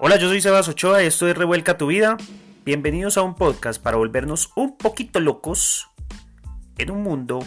[0.00, 2.16] Hola, yo soy Sebas Ochoa esto es Revuelca tu vida.
[2.64, 5.88] Bienvenidos a un podcast para volvernos un poquito locos
[6.76, 7.40] en un mundo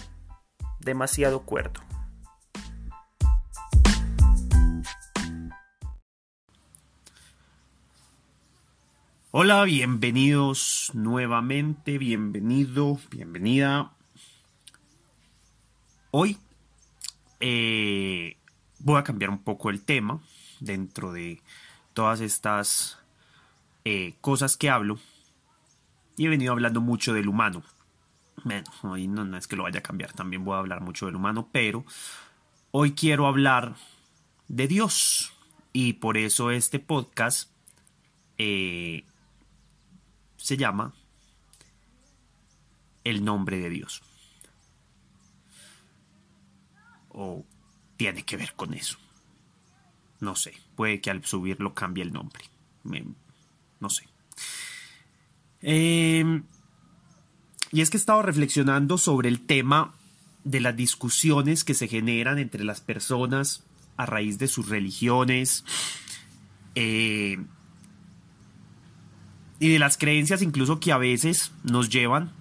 [0.81, 1.79] demasiado cuerdo.
[9.31, 13.93] Hola, bienvenidos nuevamente, bienvenido, bienvenida.
[16.11, 16.37] Hoy
[17.39, 18.35] eh,
[18.79, 20.21] voy a cambiar un poco el tema
[20.59, 21.41] dentro de
[21.93, 22.99] todas estas
[23.85, 24.99] eh, cosas que hablo.
[26.17, 27.63] Y he venido hablando mucho del humano.
[28.43, 31.15] Bueno, hoy no, es que lo vaya a cambiar, también voy a hablar mucho del
[31.15, 31.85] humano, pero
[32.71, 33.75] hoy quiero hablar
[34.47, 35.33] de Dios.
[35.73, 37.49] Y por eso este podcast
[38.37, 39.05] eh,
[40.37, 40.93] se llama
[43.03, 44.01] El nombre de Dios.
[47.09, 47.45] O
[47.95, 48.97] tiene que ver con eso.
[50.21, 52.45] No sé, puede que al subirlo cambie el nombre.
[53.79, 54.07] no sé.
[55.61, 56.43] Em,
[57.71, 59.93] y es que he estado reflexionando sobre el tema
[60.43, 63.63] de las discusiones que se generan entre las personas
[63.97, 65.63] a raíz de sus religiones
[66.75, 67.37] eh,
[69.59, 72.31] y de las creencias incluso que a veces nos llevan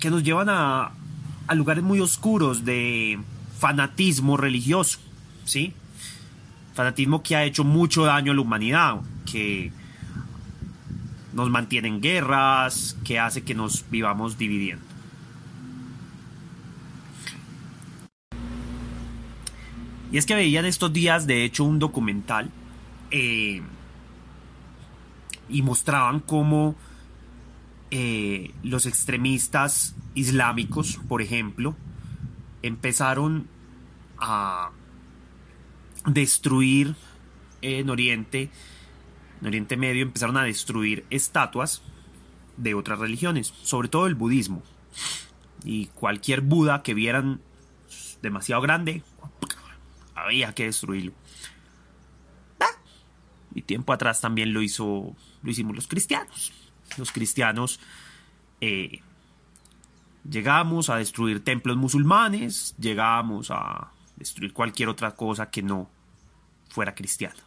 [0.00, 0.92] que nos llevan a,
[1.48, 3.18] a lugares muy oscuros de
[3.58, 4.98] fanatismo religioso,
[5.44, 5.72] ¿sí?
[6.74, 9.72] Fanatismo que ha hecho mucho daño a la humanidad, que
[11.32, 14.84] nos mantiene en guerras, que hace que nos vivamos dividiendo.
[20.12, 22.50] Y es que veían estos días, de hecho, un documental
[23.10, 23.62] eh,
[25.48, 26.76] y mostraban cómo
[27.90, 31.74] eh, los extremistas islámicos, por ejemplo,
[32.62, 33.48] empezaron
[34.18, 34.72] a
[36.04, 36.96] destruir
[37.62, 38.50] en Oriente,
[39.40, 41.82] en Oriente Medio, empezaron a destruir estatuas
[42.58, 44.62] de otras religiones, sobre todo el budismo.
[45.64, 47.40] Y cualquier Buda que vieran
[48.20, 49.02] demasiado grande,
[50.14, 51.12] había que destruirlo.
[53.54, 56.52] Y tiempo atrás también lo hizo, lo hicimos los cristianos
[56.96, 57.80] los cristianos
[58.60, 59.00] eh,
[60.28, 65.88] llegamos a destruir templos musulmanes, llegamos a destruir cualquier otra cosa que no
[66.68, 67.42] fuera cristiana.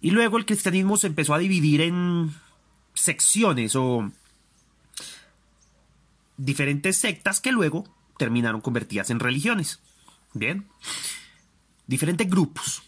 [0.00, 2.32] Y luego el cristianismo se empezó a dividir en
[2.94, 4.10] secciones o
[6.36, 7.84] diferentes sectas que luego
[8.16, 9.80] terminaron convertidas en religiones.
[10.34, 10.66] Bien.
[11.86, 12.82] Diferentes grupos.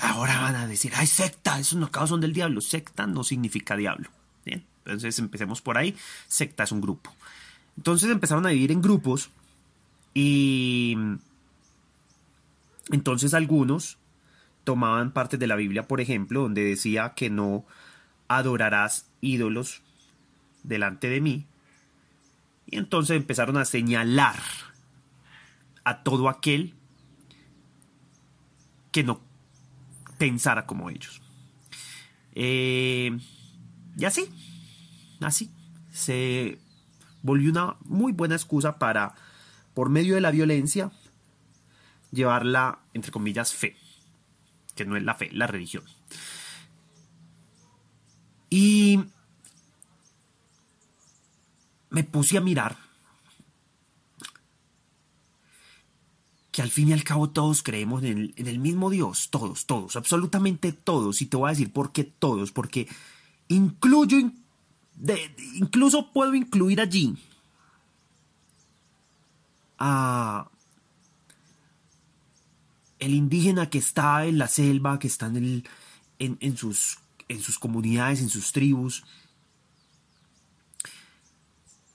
[0.00, 2.60] Ahora van a decir, ay, secta, esos no son del diablo.
[2.60, 4.10] Secta no significa diablo.
[4.44, 5.96] Bien, entonces empecemos por ahí.
[6.26, 7.14] Secta es un grupo.
[7.76, 9.30] Entonces empezaron a vivir en grupos
[10.14, 10.96] y
[12.90, 13.98] entonces algunos
[14.64, 17.64] tomaban parte de la Biblia, por ejemplo, donde decía que no
[18.26, 19.82] adorarás ídolos
[20.62, 21.46] delante de mí.
[22.66, 24.36] Y entonces empezaron a señalar
[25.84, 26.74] a todo aquel
[28.92, 29.20] que no
[30.18, 31.22] pensara como ellos.
[32.34, 33.18] Eh,
[33.96, 34.28] y así,
[35.20, 35.50] así,
[35.92, 36.58] se
[37.22, 39.14] volvió una muy buena excusa para,
[39.74, 40.92] por medio de la violencia,
[42.10, 43.76] llevarla, entre comillas, fe,
[44.74, 45.84] que no es la fe, la religión.
[48.50, 49.04] Y
[51.90, 52.87] me puse a mirar
[56.58, 60.72] que al fin y al cabo todos creemos en el, mismo Dios, todos, todos, absolutamente
[60.72, 62.88] todos, y te voy a decir por qué todos, porque
[63.46, 64.18] incluyo,
[65.54, 67.16] incluso puedo incluir allí
[69.78, 70.50] a
[72.98, 75.62] el indígena que está en la selva, que está en,
[76.18, 76.98] en, sus,
[77.28, 79.04] en sus comunidades, en sus tribus,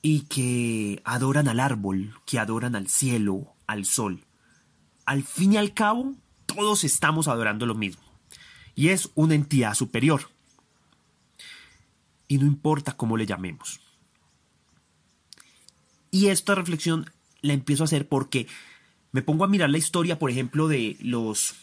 [0.02, 4.24] y que adoran al árbol, que adoran al cielo, al sol
[5.06, 6.16] al fin y al cabo,
[6.46, 8.04] todos estamos adorando lo mismo.
[8.76, 10.30] Y es una entidad superior.
[12.28, 13.80] Y no importa cómo le llamemos.
[16.12, 17.10] Y esta reflexión
[17.42, 18.48] la empiezo a hacer porque
[19.12, 21.56] me pongo a mirar la historia, por ejemplo, de los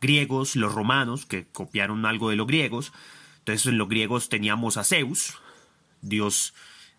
[0.00, 2.92] griegos, los romanos, que copiaron algo de los griegos.
[3.38, 5.34] Entonces en los griegos teníamos a Zeus,
[6.00, 6.54] dios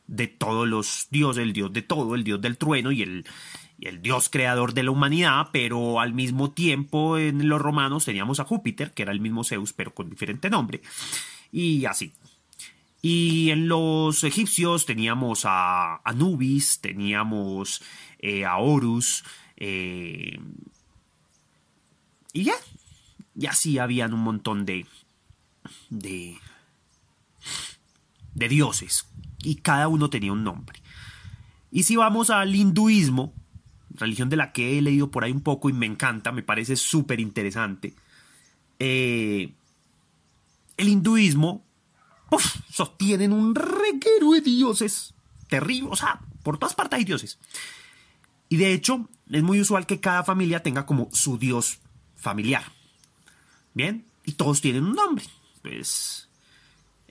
[0.07, 3.25] de todos los dioses, el dios de todo, el dios del trueno y el,
[3.81, 8.45] el dios creador de la humanidad, pero al mismo tiempo en los romanos teníamos a
[8.45, 10.81] Júpiter, que era el mismo Zeus, pero con diferente nombre,
[11.51, 12.13] y así.
[13.01, 17.81] Y en los egipcios teníamos a Anubis, teníamos
[18.19, 19.23] eh, a Horus,
[19.57, 20.37] Eh,
[22.33, 22.55] y ya,
[23.35, 24.85] ya sí habían un montón de,
[25.89, 26.35] de,
[28.33, 29.07] de dioses
[29.43, 30.81] y cada uno tenía un nombre.
[31.71, 33.31] Y si vamos al hinduismo,
[33.97, 36.75] religión de la que he leído por ahí un poco y me encanta, me parece
[36.75, 37.93] súper interesante,
[38.79, 39.53] eh,
[40.77, 41.63] el hinduismo
[42.71, 45.13] sostienen un reguero de dioses
[45.47, 47.39] terrible, o sea, por todas partes hay dioses.
[48.49, 51.79] Y de hecho, es muy usual que cada familia tenga como su dios
[52.15, 52.63] familiar.
[53.73, 55.25] Bien, y todos tienen un nombre.
[55.61, 56.29] Pues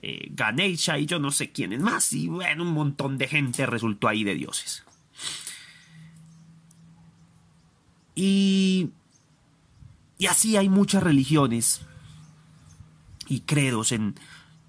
[0.01, 2.13] eh, Ganesha y yo no sé quién es más.
[2.13, 4.84] Y bueno, un montón de gente resultó ahí de dioses.
[8.15, 8.89] Y,
[10.17, 11.81] y así hay muchas religiones
[13.27, 14.15] y credos en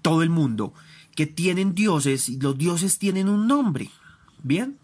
[0.01, 0.73] todo el mundo
[1.15, 3.89] que tienen dioses y los dioses tienen un nombre.
[4.43, 4.77] Bien,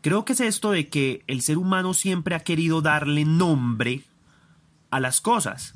[0.00, 4.04] creo que es esto de que el ser humano siempre ha querido darle nombre
[4.90, 5.74] a las cosas.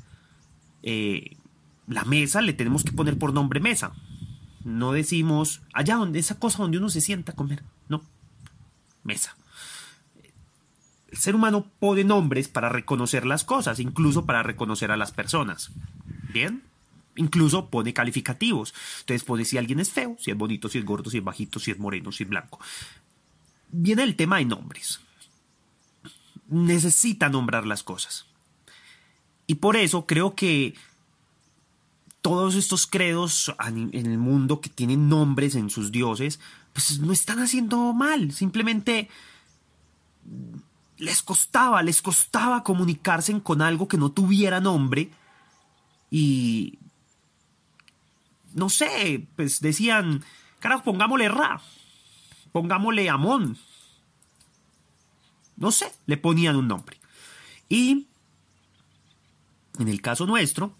[0.81, 1.37] Eh,
[1.87, 3.93] la mesa le tenemos que poner por nombre mesa.
[4.63, 7.63] No decimos allá donde esa cosa donde uno se sienta a comer.
[7.89, 8.01] No,
[9.03, 9.35] mesa.
[11.13, 15.69] El ser humano pone nombres para reconocer las cosas, incluso para reconocer a las personas.
[16.33, 16.63] Bien.
[17.15, 18.73] Incluso pone calificativos.
[19.01, 21.59] Entonces pone si alguien es feo, si es bonito, si es gordo, si es bajito,
[21.59, 22.59] si es moreno, si es blanco.
[23.69, 25.01] Viene el tema de nombres.
[26.47, 28.25] Necesita nombrar las cosas.
[29.45, 30.73] Y por eso creo que
[32.23, 36.39] todos estos credos en el mundo que tienen nombres en sus dioses,
[36.73, 38.31] pues no están haciendo mal.
[38.31, 39.09] Simplemente
[41.03, 45.11] les costaba, les costaba comunicarse con algo que no tuviera nombre.
[46.09, 46.79] Y
[48.53, 50.23] no sé, pues decían,
[50.59, 51.61] carajo, pongámosle Ra,
[52.51, 53.57] pongámosle Amón.
[55.57, 56.97] No sé, le ponían un nombre.
[57.67, 58.07] Y
[59.79, 60.73] en el caso nuestro,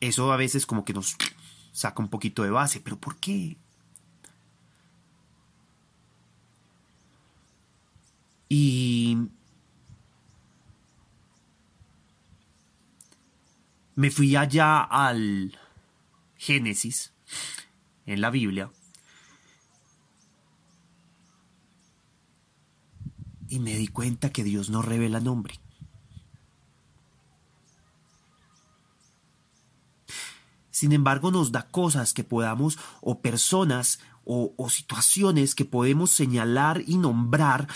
[0.00, 1.16] eso a veces como que nos
[1.72, 3.56] saca un poquito de base, pero ¿por qué?
[8.48, 9.16] Y
[13.94, 15.58] me fui allá al
[16.36, 17.12] Génesis,
[18.06, 18.70] en la Biblia,
[23.48, 25.60] y me di cuenta que Dios no revela nombre.
[30.70, 36.98] Sin embargo, nos da cosas que podamos, o personas, o, situaciones que podemos señalar y
[36.98, 37.66] nombrar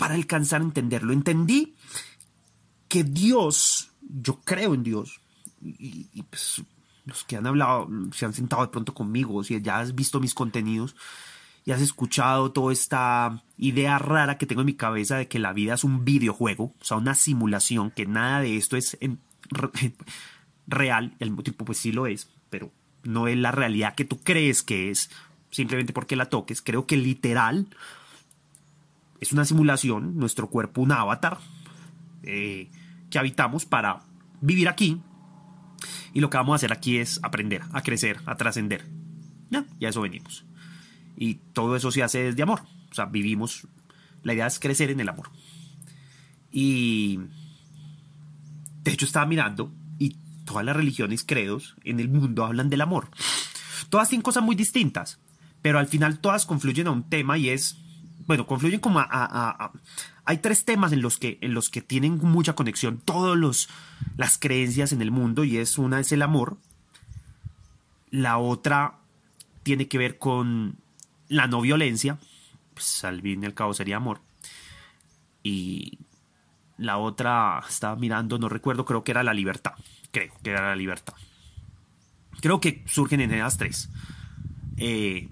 [0.00, 1.12] para alcanzar a entenderlo.
[1.12, 1.74] Entendí
[2.88, 5.20] que Dios, yo creo en Dios,
[5.60, 6.62] y, pues
[7.04, 10.32] los que han hablado, se han sentado de pronto conmigo, si ya has visto mis
[10.32, 10.96] contenidos
[11.66, 15.52] y has escuchado toda esta idea rara que tengo en mi cabeza de que la
[15.52, 18.96] vida es un videojuego, o sea, una simulación, que nada de esto es
[20.66, 24.06] real, y al mismo tiempo pues sí lo es, pero no es la realidad que
[24.06, 25.10] tú crees que es,
[25.50, 27.66] simplemente porque la toques, creo que literal
[29.20, 31.38] es una simulación, nuestro cuerpo un avatar
[32.22, 32.70] eh,
[33.10, 34.00] que habitamos para
[34.40, 35.00] vivir aquí
[36.12, 38.86] y lo que vamos a hacer aquí es aprender, a crecer, a trascender.
[39.50, 40.44] Ya, ya eso venimos.
[41.16, 42.62] Y todo eso se hace desde amor.
[42.90, 43.66] O sea, vivimos.
[44.22, 45.30] La idea es crecer en el amor.
[46.50, 47.20] Y.
[48.82, 53.10] De hecho, estaba mirando y todas las religiones, credos en el mundo hablan del amor.
[53.90, 55.20] Todas tienen cosas muy distintas,
[55.62, 57.76] pero al final todas confluyen a un tema y es.
[58.26, 59.72] Bueno, confluyen como a
[60.30, 63.68] hay tres temas en los que, en los que tienen mucha conexión todas
[64.16, 66.56] las creencias en el mundo y es una es el amor,
[68.10, 69.00] la otra
[69.64, 70.76] tiene que ver con
[71.26, 72.16] la no violencia,
[72.74, 74.20] pues al fin y al cabo sería amor,
[75.42, 75.98] y
[76.78, 79.72] la otra estaba mirando, no recuerdo, creo que era la libertad,
[80.12, 81.14] creo que era la libertad.
[82.40, 83.90] Creo que surgen en esas tres.
[84.76, 85.28] Eh,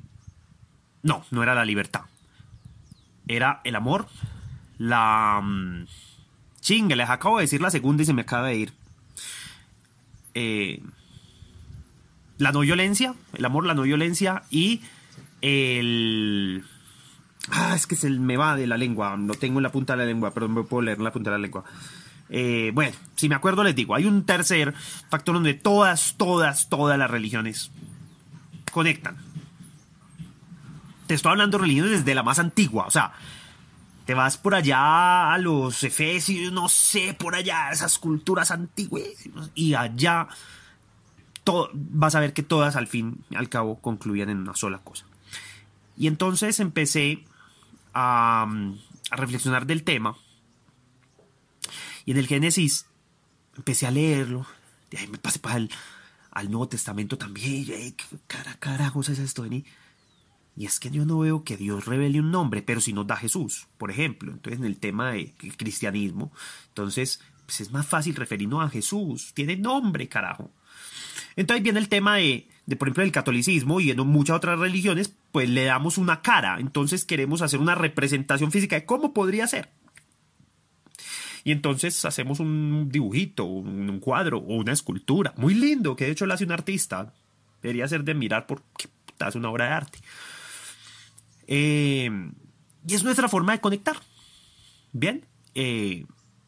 [1.04, 2.02] no, no era la libertad.
[3.28, 4.08] Era el amor,
[4.78, 5.40] la...
[5.42, 5.86] Mm,
[6.60, 8.72] chingue, les acabo de decir la segunda y se me acaba de ir.
[10.34, 10.82] Eh,
[12.38, 14.82] la no violencia, el amor, la no violencia y
[15.40, 16.64] el...
[17.50, 20.00] Ah, es que se me va de la lengua, lo tengo en la punta de
[20.00, 21.64] la lengua, pero no me puedo leer en la punta de la lengua.
[22.30, 24.74] Eh, bueno, si me acuerdo les digo, hay un tercer
[25.08, 27.70] factor donde todas, todas, todas las religiones
[28.70, 29.16] conectan.
[31.08, 33.12] Te estoy hablando de religiones desde la más antigua, o sea,
[34.06, 39.04] te vas por allá a los efesios, no sé, por allá, esas culturas antiguas,
[39.56, 40.28] y allá
[41.42, 44.78] todo, vas a ver que todas al fin y al cabo concluían en una sola
[44.78, 45.04] cosa.
[45.96, 47.24] Y entonces empecé
[47.92, 48.46] a,
[49.10, 50.16] reflexionar del tema.
[52.04, 52.86] Y en el Génesis
[53.56, 54.46] empecé a leerlo.
[54.96, 55.70] Ahí me pasé para el,
[56.44, 57.62] Nuevo Testamento también.
[57.62, 59.44] Y, ¿Qué cara, carajos es esto?
[60.58, 63.14] Y es que yo no veo que Dios revele un nombre, pero si nos da
[63.14, 64.32] Jesús, por ejemplo.
[64.32, 66.32] Entonces, en el tema del cristianismo,
[66.66, 69.32] entonces, pues es más fácil referirnos a Jesús.
[69.34, 70.50] Tiene nombre, carajo.
[71.36, 75.14] Entonces viene el tema de, de, por ejemplo, el catolicismo y en muchas otras religiones,
[75.30, 76.58] pues le damos una cara.
[76.58, 79.70] Entonces queremos hacer una representación física de cómo podría ser.
[81.44, 85.34] Y entonces hacemos un dibujito, un, cuadro o una escultura.
[85.36, 87.14] Muy lindo, que de hecho lo hace un artista.
[87.62, 88.88] Debería ser de mirar porque
[89.24, 89.98] es una obra de arte.
[91.48, 92.10] Eh,
[92.86, 93.96] y es nuestra forma de conectar.
[94.92, 95.24] Bien.
[95.54, 96.06] Eh,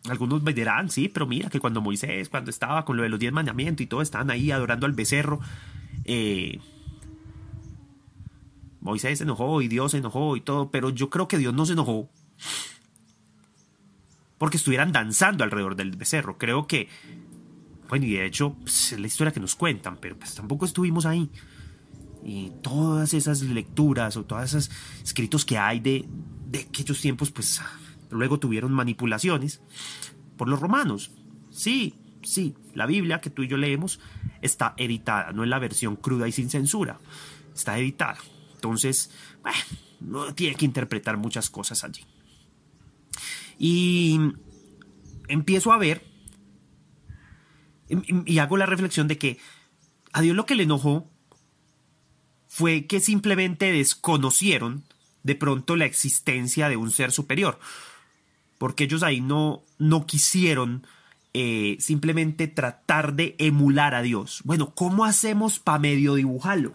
[0.09, 3.19] algunos me dirán, sí, pero mira que cuando Moisés, cuando estaba con lo de los
[3.19, 5.41] diez mandamientos y todo, estaban ahí adorando al becerro.
[6.05, 6.61] Eh,
[8.81, 11.67] Moisés se enojó y Dios se enojó y todo, pero yo creo que Dios no
[11.67, 12.09] se enojó
[14.41, 16.39] porque estuvieran danzando alrededor del becerro.
[16.39, 16.89] Creo que,
[17.91, 21.05] bueno, y de hecho pues, es la historia que nos cuentan, pero pues tampoco estuvimos
[21.05, 21.29] ahí.
[22.23, 24.71] Y todas esas lecturas o todos esos
[25.03, 26.07] escritos que hay de,
[26.47, 27.61] de aquellos tiempos, pues
[28.11, 29.61] Luego tuvieron manipulaciones
[30.37, 31.13] por los romanos.
[31.51, 34.01] Sí, sí, la Biblia que tú y yo leemos
[34.43, 36.99] está editada, no es la versión cruda y sin censura.
[37.55, 38.19] Está editada.
[38.55, 39.11] Entonces,
[40.01, 42.05] no tiene que interpretar muchas cosas allí.
[43.59, 44.19] Y
[45.29, 46.05] empiezo a ver
[48.27, 49.39] y hago la reflexión de que
[50.13, 51.11] a Dios lo que le enojó
[52.51, 54.85] fue que simplemente desconocieron
[55.23, 57.59] de pronto la existencia de un ser superior
[58.61, 60.87] porque ellos ahí no, no quisieron
[61.33, 64.43] eh, simplemente tratar de emular a Dios.
[64.45, 66.75] Bueno, ¿cómo hacemos para medio dibujarlo?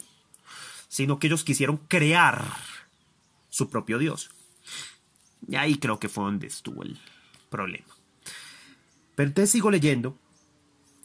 [0.87, 2.43] Sino que ellos quisieron crear
[3.49, 4.31] su propio Dios.
[5.47, 6.97] Y ahí creo que fue donde estuvo el
[7.51, 7.85] problema.
[9.13, 10.17] Pero entonces sigo leyendo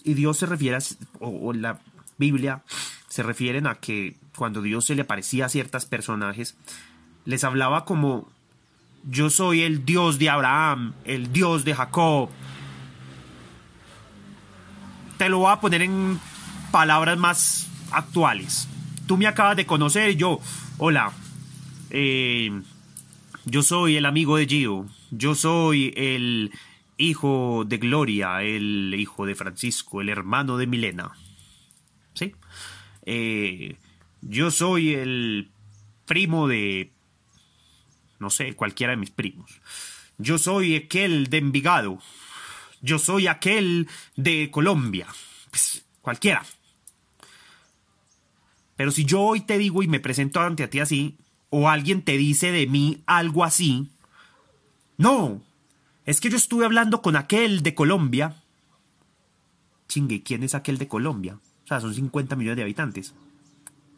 [0.02, 0.80] y Dios se refiere, a,
[1.18, 1.78] o, la
[2.16, 2.64] Biblia
[3.10, 6.56] se refieren a que cuando Dios se le aparecía a ciertos personajes,
[7.26, 8.30] les hablaba como
[9.04, 12.30] yo soy el Dios de Abraham, el Dios de Jacob.
[15.18, 16.20] Te lo voy a poner en
[16.70, 18.68] palabras más actuales.
[19.06, 20.38] Tú me acabas de conocer yo,
[20.78, 21.12] hola,
[21.90, 22.62] eh,
[23.44, 26.52] yo soy el amigo de Gio, yo soy el
[26.96, 31.10] hijo de Gloria, el hijo de Francisco, el hermano de Milena.
[32.14, 32.34] ¿Sí?
[33.06, 33.76] Eh,
[34.20, 35.50] yo soy el
[36.06, 36.92] primo de
[38.20, 39.60] no sé, cualquiera de mis primos.
[40.18, 41.98] Yo soy aquel de Envigado.
[42.82, 45.08] Yo soy aquel de Colombia.
[45.50, 46.44] Pues, cualquiera.
[48.76, 51.16] Pero si yo hoy te digo y me presento ante ti así,
[51.48, 53.88] o alguien te dice de mí algo así,
[54.98, 55.42] no,
[56.04, 58.36] es que yo estuve hablando con aquel de Colombia.
[59.88, 61.38] Chingue, ¿quién es aquel de Colombia?
[61.70, 63.14] Sea, son 50 millones de habitantes.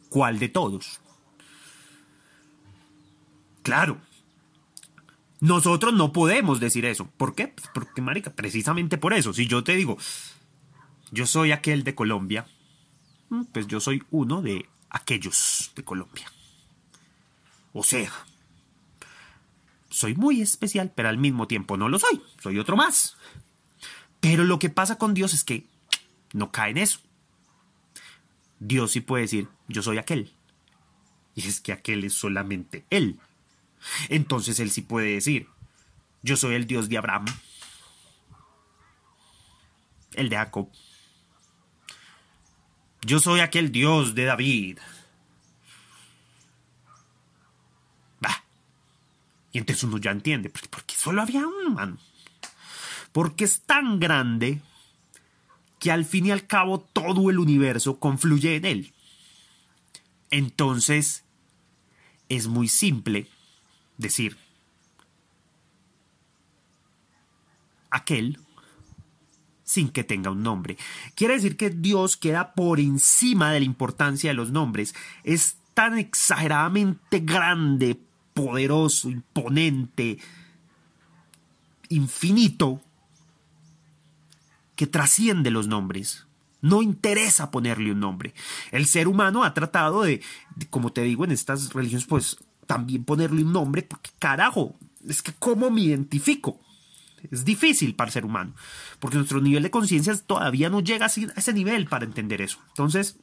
[0.09, 0.99] ¿Cuál de todos?
[3.63, 3.97] Claro,
[5.39, 7.07] nosotros no podemos decir eso.
[7.17, 7.47] ¿Por qué?
[7.47, 9.33] Pues porque, marica, precisamente por eso.
[9.33, 9.97] Si yo te digo,
[11.11, 12.45] yo soy aquel de Colombia,
[13.29, 16.31] mm, pues yo soy uno de aquellos de Colombia.
[17.71, 18.11] O sea,
[19.89, 22.21] soy muy especial, pero al mismo tiempo no lo soy.
[22.39, 23.17] Soy otro más.
[24.19, 25.65] Pero lo que pasa con Dios es que
[26.33, 26.99] no cae en eso.
[28.65, 30.31] Dios sí puede decir, yo soy aquel.
[31.35, 33.19] Y es que aquel es solamente Él.
[34.07, 35.49] Entonces él sí puede decir,
[36.21, 37.25] yo soy el Dios de Abraham,
[40.13, 40.69] el de Jacob.
[43.01, 44.79] Yo soy aquel Dios de David.
[48.21, 48.45] Bah.
[49.51, 51.99] Y entonces uno ya entiende, porque solo había un man.
[53.11, 54.61] Porque es tan grande
[55.83, 58.93] que al fin y al cabo todo el universo confluye en él.
[60.31, 61.25] Entonces,
[62.29, 63.27] es muy simple
[63.97, 64.37] decir,
[67.89, 68.39] aquel
[69.65, 70.77] sin que tenga un nombre.
[71.15, 74.95] Quiere decir que Dios queda por encima de la importancia de los nombres.
[75.25, 77.99] Es tan exageradamente grande,
[78.33, 80.17] poderoso, imponente,
[81.89, 82.81] infinito,
[84.75, 86.27] que trasciende los nombres.
[86.61, 88.33] No interesa ponerle un nombre.
[88.71, 90.21] El ser humano ha tratado de,
[90.69, 94.77] como te digo, en estas religiones, pues también ponerle un nombre, porque carajo,
[95.07, 96.59] es que ¿cómo me identifico?
[97.31, 98.53] Es difícil para el ser humano,
[98.99, 102.59] porque nuestro nivel de conciencia todavía no llega a ese nivel para entender eso.
[102.69, 103.17] Entonces,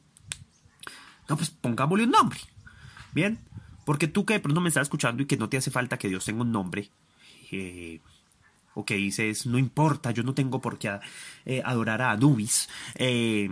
[1.29, 2.39] no, pues pongámosle un nombre.
[3.13, 3.39] Bien,
[3.85, 6.09] porque tú que de pronto me estás escuchando y que no te hace falta que
[6.09, 6.89] Dios tenga un nombre,
[7.51, 7.99] eh,
[8.73, 10.99] o que dices, no importa, yo no tengo por qué
[11.45, 13.49] eh, adorar a Anubis, eh,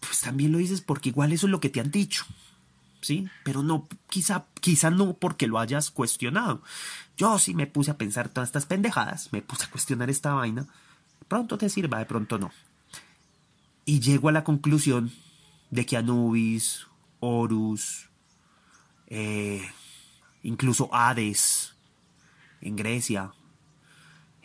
[0.00, 2.24] pues también lo dices porque igual eso es lo que te han dicho.
[3.00, 3.28] ¿Sí?
[3.44, 6.62] Pero no, quizá, quizá no porque lo hayas cuestionado.
[7.18, 10.66] Yo sí me puse a pensar todas estas pendejadas, me puse a cuestionar esta vaina.
[11.28, 12.50] Pronto te sirva, de pronto no.
[13.84, 15.12] Y llego a la conclusión
[15.70, 16.86] de que Anubis,
[17.20, 18.08] Horus,
[19.08, 19.62] eh,
[20.42, 21.74] incluso Hades,
[22.62, 23.32] en Grecia,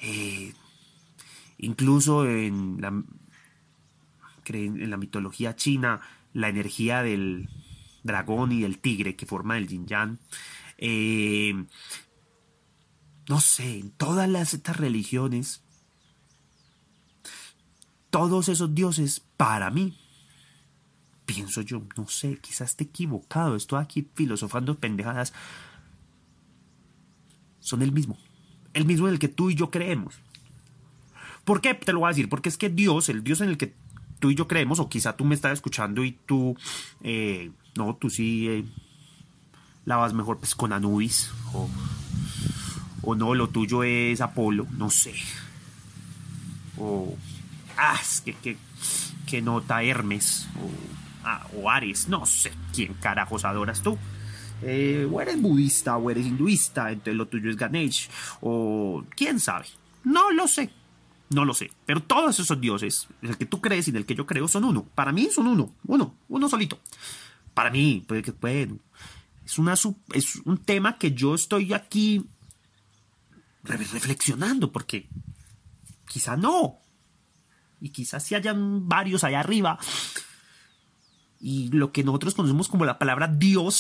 [0.02, 0.54] eh,
[1.58, 3.04] incluso en la,
[4.48, 6.02] en la mitología china,
[6.34, 7.50] la energía del
[8.04, 10.20] dragón y del tigre que forma el yin yang.
[10.78, 11.54] Eh,
[13.28, 15.62] no sé, en todas las, estas religiones,
[18.10, 19.98] todos esos dioses, para mí,
[21.26, 25.34] pienso yo, no sé, quizás esté equivocado, estoy aquí filosofando pendejadas,
[27.60, 28.18] son el mismo,
[28.74, 30.16] el mismo en el que tú y yo creemos.
[31.46, 31.74] ¿Por qué?
[31.74, 33.74] Te lo voy a decir, porque es que Dios, el Dios en el que
[34.20, 36.56] tú y yo creemos, o quizá tú me estás escuchando y tú,
[37.02, 38.66] eh, no, tú sí eh,
[39.86, 41.70] la vas mejor pues, con Anubis, o,
[43.02, 45.14] o no, lo tuyo es Apolo, no sé.
[46.78, 47.18] O,
[47.78, 48.58] ah, es que,
[49.26, 50.70] que, nota Hermes, o,
[51.26, 53.98] ah, o Ares, no sé quién carajos adoras tú.
[54.62, 58.10] Eh, o eres budista o eres hinduista, entonces lo tuyo es Ganesh,
[58.42, 59.68] o quién sabe,
[60.04, 60.72] no lo sé.
[61.30, 61.72] No lo sé.
[61.86, 64.84] Pero todos esos dioses, el que tú crees y del que yo creo, son uno.
[64.96, 65.76] Para mí son uno.
[65.86, 66.16] Uno.
[66.28, 66.80] Uno solito.
[67.54, 68.80] Para mí, puede que bueno,
[69.46, 72.26] es, una, es un tema que yo estoy aquí
[73.64, 75.08] reflexionando porque
[76.08, 76.80] quizá no.
[77.80, 79.78] Y quizás si hayan varios allá arriba.
[81.40, 83.76] Y lo que nosotros conocemos como la palabra Dios,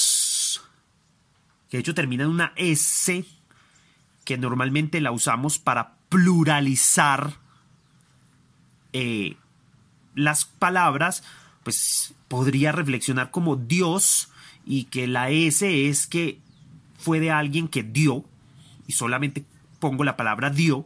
[1.70, 3.26] que de hecho termina en una S,
[4.26, 7.34] que normalmente la usamos para pluralizar
[8.94, 9.38] eh,
[10.16, 11.24] las palabras,
[11.64, 14.30] pues podría reflexionar como Dios
[14.66, 16.40] y que la S es que
[16.98, 18.26] fue de alguien que dio,
[18.88, 19.46] y solamente
[19.80, 20.86] pongo la palabra dio,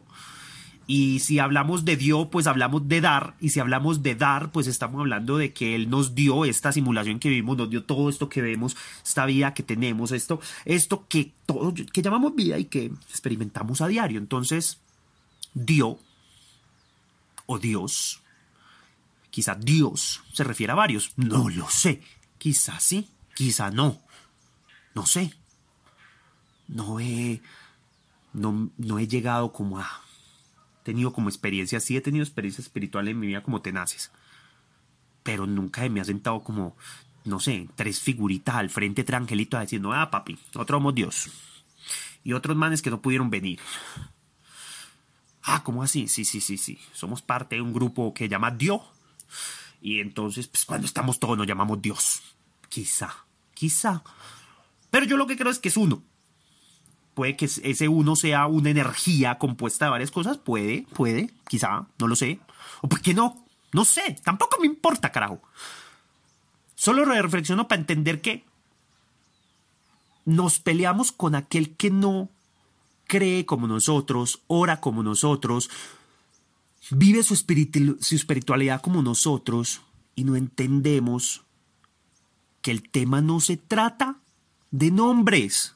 [0.86, 4.66] y si hablamos de dio, pues hablamos de dar, y si hablamos de dar, pues
[4.66, 8.28] estamos hablando de que Él nos dio esta simulación que vivimos, nos dio todo esto
[8.28, 12.86] que vemos, esta vida que tenemos, esto, esto que todo, que llamamos vida y que
[13.08, 14.18] experimentamos a diario.
[14.18, 14.78] Entonces,
[15.54, 15.98] dio
[17.46, 18.20] o Dios.
[19.30, 21.12] Quizá Dios se refiere a varios.
[21.16, 22.02] No lo sé.
[22.38, 24.00] Quizá sí, quizá no.
[24.94, 25.34] No sé.
[26.68, 27.40] No he.
[28.32, 30.04] No, no he llegado como a.
[30.84, 34.12] Tenido como experiencia, sí he tenido experiencia espiritual en mi vida como tenaces.
[35.24, 36.76] Pero nunca me ha sentado como,
[37.24, 41.30] no sé, tres figuritas al frente, tres angelitos diciendo, ah, papi, nosotros somos Dios.
[42.22, 43.58] Y otros manes que no pudieron venir.
[45.42, 46.06] Ah, ¿cómo así?
[46.06, 46.78] Sí, sí, sí, sí.
[46.92, 48.80] Somos parte de un grupo que llama Dios.
[49.80, 52.22] Y entonces, pues cuando estamos todos nos llamamos Dios.
[52.68, 54.02] Quizá, quizá.
[54.90, 56.02] Pero yo lo que creo es que es uno.
[57.14, 60.38] Puede que ese uno sea una energía compuesta de varias cosas.
[60.38, 62.40] Puede, puede, quizá, no lo sé.
[62.82, 64.16] O por qué no, no sé.
[64.24, 65.40] Tampoco me importa, carajo.
[66.74, 68.44] Solo reflexiono para entender que
[70.24, 72.30] nos peleamos con aquel que no
[73.06, 75.70] cree como nosotros, ora como nosotros,
[76.90, 79.82] vive su, espiritualidad como nosotros
[80.14, 81.42] y no entendemos
[82.62, 84.18] que el tema no se trata
[84.70, 85.73] de nombres,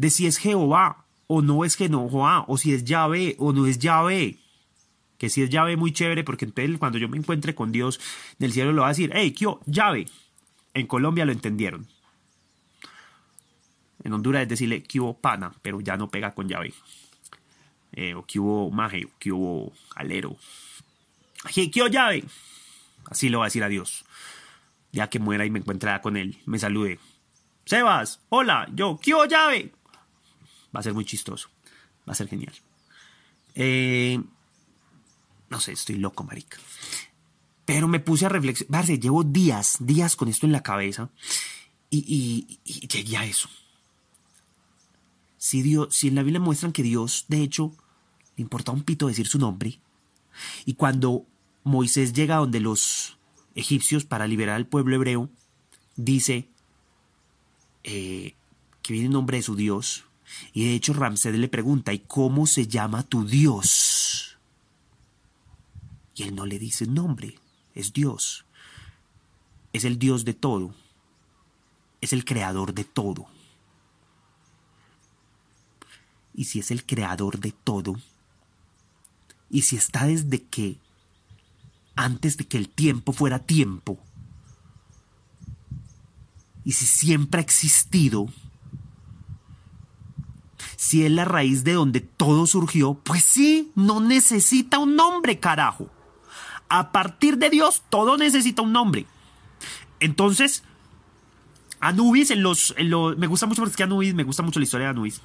[0.00, 3.78] de si es Jehová o no es Jehová, o si es Yahvé o no es
[3.78, 4.38] Yahvé.
[5.18, 8.00] Que si es Yahvé muy chévere, porque entonces cuando yo me encuentre con Dios
[8.38, 10.06] en el cielo lo va a decir, hey, ¿qué Yahvé?
[10.72, 11.86] En Colombia lo entendieron.
[14.02, 16.72] En Honduras es decirle que pana, pero ya no pega con llave.
[17.92, 20.38] Eh, o que hubo maje, o que hubo alero.
[21.52, 22.24] ¿Qué llave?
[23.04, 24.06] Así lo va a decir a Dios.
[24.92, 26.98] Ya que muera y me encuentre con él, me salude.
[27.66, 29.74] Sebas, hola, yo, ¿qué llave?
[30.74, 31.48] Va a ser muy chistoso.
[32.08, 32.54] Va a ser genial.
[33.54, 34.20] Eh,
[35.48, 36.58] no sé, estoy loco, marica.
[37.64, 38.86] Pero me puse a reflexionar.
[38.86, 41.10] Llevo días, días con esto en la cabeza.
[41.90, 43.48] y llegué a eso.
[45.40, 47.74] Si, Dios, si en la Biblia muestran que Dios, de hecho,
[48.36, 49.80] le importa un pito decir su nombre,
[50.66, 51.24] y cuando
[51.64, 53.16] Moisés llega donde los
[53.54, 55.30] egipcios para liberar al pueblo hebreo,
[55.96, 56.50] dice
[57.84, 58.34] eh,
[58.82, 60.04] que viene en nombre de su Dios,
[60.52, 64.38] y de hecho Ramsés le pregunta, ¿y cómo se llama tu Dios?
[66.14, 67.38] Y él no le dice nombre,
[67.74, 68.44] es Dios.
[69.72, 70.74] Es el Dios de todo.
[72.00, 73.28] Es el creador de todo.
[76.40, 77.96] y si es el creador de todo,
[79.50, 80.78] y si está desde que,
[81.96, 83.98] antes de que el tiempo fuera tiempo,
[86.64, 88.32] y si siempre ha existido,
[90.80, 95.90] si es la raíz de donde todo surgió, pues sí, no necesita un nombre, carajo.
[96.70, 99.04] A partir de Dios, todo necesita un nombre.
[100.00, 100.62] Entonces,
[101.80, 104.86] Anubis en los, me gusta mucho porque es que Anubis, me gusta mucho la historia
[104.86, 105.20] de Anubis.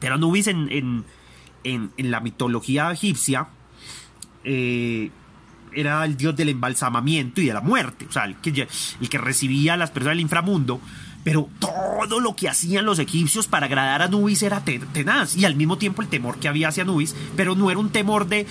[0.00, 1.04] Pero Anubis en,
[1.98, 3.48] la mitología egipcia
[4.42, 5.10] eh,
[5.74, 8.06] era el dios del embalsamamiento y de la muerte.
[8.08, 8.66] O sea, el que,
[9.02, 10.80] el que recibía a las personas del inframundo
[11.24, 15.36] pero todo lo que hacían los egipcios para agradar a Anubis era tenaz.
[15.36, 18.26] Y al mismo tiempo el temor que había hacia Anubis, pero no era un temor
[18.26, 18.46] de,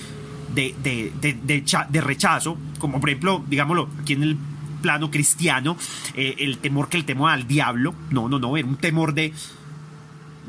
[0.54, 4.38] de, de, rechazo, como por ejemplo, digámoslo, aquí en el
[4.80, 5.76] plano cristiano,
[6.14, 7.94] eh, el temor que el temor al diablo.
[8.10, 9.32] No, no, no, era un temor de,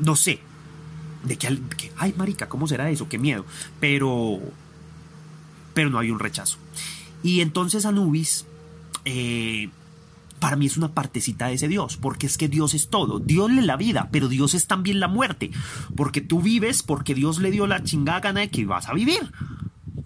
[0.00, 0.40] no sé,
[1.24, 3.08] de que, que, ay, marica, ¿cómo será eso?
[3.08, 3.44] Qué miedo.
[3.80, 4.40] Pero,
[5.74, 6.58] pero no hay un rechazo.
[7.22, 8.46] Y entonces Anubis...
[9.06, 9.68] Eh,
[10.38, 13.18] para mí es una partecita de ese Dios, porque es que Dios es todo.
[13.18, 15.50] Dios le la vida, pero Dios es también la muerte,
[15.96, 19.32] porque tú vives porque Dios le dio la chingada gana de que vas a vivir,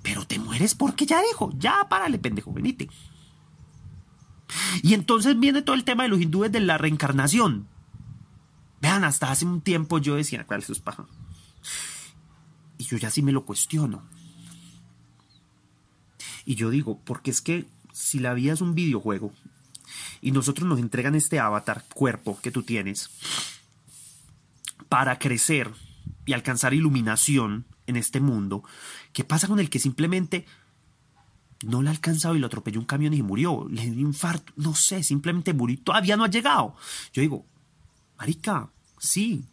[0.03, 2.89] pero te mueres porque ya dijo, ya párale, pendejo, venite.
[4.83, 7.67] Y entonces viene todo el tema de los hindúes de la reencarnación.
[8.81, 11.07] Vean, hasta hace un tiempo yo decía, ¿cuál es paja?
[12.79, 14.03] Y yo ya sí me lo cuestiono.
[16.45, 19.33] Y yo digo, porque es que si la vida es un videojuego
[20.21, 23.11] y nosotros nos entregan este avatar, cuerpo que tú tienes,
[24.89, 25.73] para crecer
[26.27, 28.63] y alcanzar iluminación en este mundo,
[29.13, 30.47] ¿qué pasa con el que simplemente
[31.65, 33.67] no le ha alcanzado y lo atropelló un camión y murió?
[33.71, 36.77] Le dio un infarto, no sé, simplemente murió y todavía no ha llegado.
[37.13, 37.47] Yo digo,
[38.19, 39.45] marica, sí.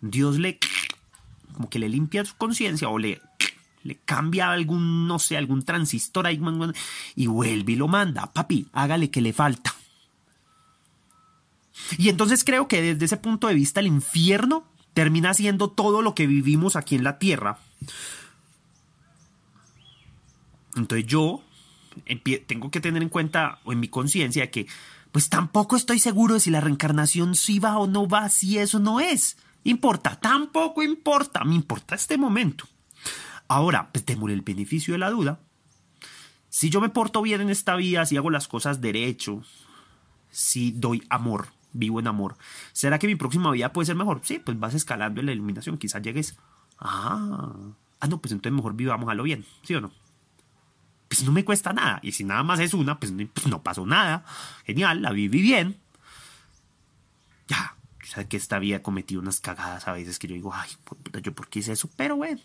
[0.00, 0.58] Dios le
[1.52, 3.20] como que le limpia su conciencia o le
[3.82, 6.40] le cambia algún, no sé, algún transistor ahí
[7.14, 8.32] y vuelve y lo manda.
[8.32, 9.74] Papi, hágale que le falta.
[11.96, 14.64] Y entonces creo que desde ese punto de vista el infierno
[14.94, 17.58] termina siendo todo lo que vivimos aquí en la tierra.
[20.76, 21.42] Entonces yo
[22.46, 24.66] tengo que tener en cuenta o en mi conciencia que
[25.12, 28.78] pues tampoco estoy seguro de si la reencarnación sí va o no va, si eso
[28.78, 29.36] no es.
[29.64, 32.66] Importa, tampoco importa, me importa este momento.
[33.48, 35.40] Ahora, pues démosle el beneficio de la duda.
[36.50, 39.42] Si yo me porto bien en esta vida, si hago las cosas derecho,
[40.30, 42.36] si doy amor, vivo en amor,
[42.72, 44.20] ¿será que mi próxima vida puede ser mejor?
[44.22, 46.36] Sí, pues vas escalando en la iluminación, quizás llegues.
[46.78, 47.52] Ah,
[48.00, 49.92] ah, no, pues entonces mejor vivamos a lo bien, ¿sí o no?
[51.08, 52.00] Pues no me cuesta nada.
[52.02, 54.24] Y si nada más es una, pues no, pues pasó nada.
[54.64, 55.78] Genial, la viví bien.
[57.46, 60.52] Ya, o sea que esta vida he cometido unas cagadas a veces que yo digo,
[60.52, 60.70] ay,
[61.22, 62.40] yo por qué hice eso, pero bueno,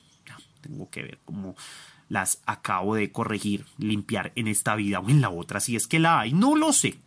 [0.63, 1.55] tengo que ver cómo
[2.09, 5.99] las acabo de corregir, limpiar en esta vida o en la otra, si es que
[5.99, 6.97] la hay, no lo sé.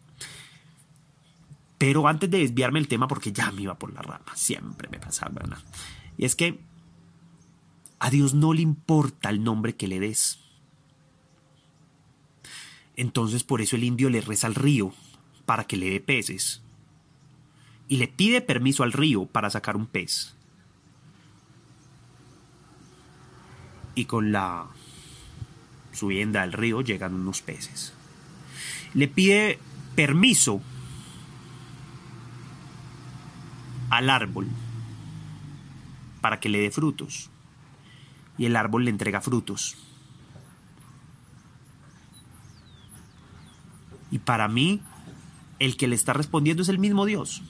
[1.78, 4.98] Pero antes de desviarme el tema, porque ya me iba por la rama, siempre me
[4.98, 5.58] pasa, ¿verdad?
[6.16, 6.58] Y es que
[7.98, 10.38] a Dios no le importa el nombre que le des.
[12.96, 14.92] Entonces por eso el indio le reza al río
[15.44, 16.62] para que le dé peces.
[17.88, 20.35] Y le pide permiso al río para sacar un pez.
[23.96, 24.66] Y con la
[25.92, 27.92] subienda al río llegan unos peces.
[28.94, 29.58] Le pide
[29.96, 30.60] permiso
[33.90, 34.46] al árbol
[36.20, 37.30] para que le dé frutos
[38.38, 39.76] y el árbol le entrega frutos.
[44.10, 44.80] Y para mí,
[45.58, 47.42] el que le está respondiendo es el mismo Dios,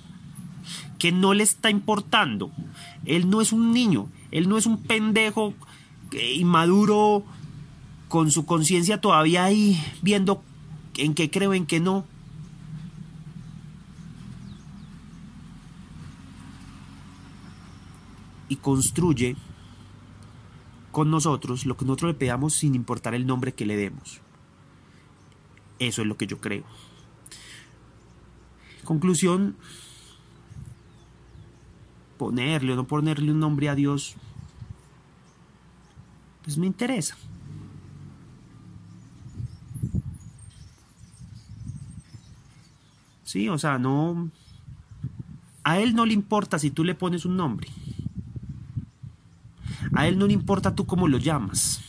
[0.98, 2.50] que no le está importando.
[3.04, 5.54] Él no es un niño, él no es un pendejo
[6.12, 7.24] inmaduro,
[8.08, 10.42] con su conciencia todavía ahí viendo
[10.96, 12.04] en qué creo, en qué no.
[18.48, 19.36] Y construye
[20.92, 24.20] con nosotros lo que nosotros le pedamos sin importar el nombre que le demos.
[25.78, 26.64] Eso es lo que yo creo.
[28.84, 29.56] Conclusión,
[32.16, 34.14] ponerle o no ponerle un nombre a Dios
[36.46, 37.16] pues me interesa.
[43.24, 44.30] Sí, o sea, no...
[45.64, 47.68] A él no le importa si tú le pones un nombre.
[49.92, 51.80] A él no le importa tú cómo lo llamas.